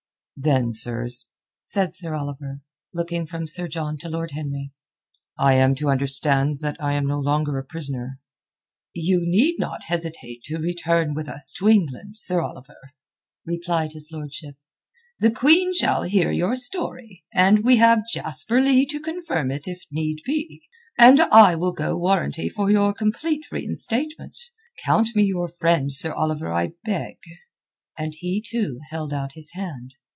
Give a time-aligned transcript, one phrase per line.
[0.43, 1.27] "Then, sirs,"
[1.61, 2.61] said Sir Oliver,
[2.95, 4.71] looking from Sir John to Lord Henry,
[5.37, 8.19] "I am to understand that I am no longer a prisoner."
[8.95, 12.79] "You need not hesitate to return with us to England, Sir Oliver,"
[13.45, 14.55] replied his lordship.
[15.19, 19.83] "The Queen shall hear your story, and we have Jasper Leigh to confirm it if
[19.91, 20.63] need be,
[20.97, 24.39] and I will go warranty for your complete reinstatement.
[24.83, 27.17] Count me your friend, Sir Oliver, I beg."
[27.95, 29.93] And he, too, held out his hand.